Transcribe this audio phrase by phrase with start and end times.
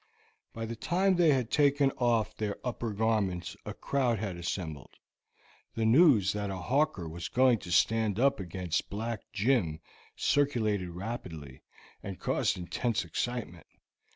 [0.51, 4.95] By the time they had taken off their upper garments a crowd had assembled.
[5.75, 9.79] The news that a hawker was going to stand up against Black Jim
[10.15, 11.61] circulated rapidly,
[12.01, 13.67] and caused intense excitement.